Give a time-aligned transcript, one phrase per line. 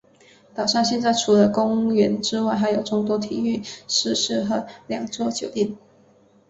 [0.55, 5.77] 岛上现在除了公园之外还有众多体育设施和两座酒店。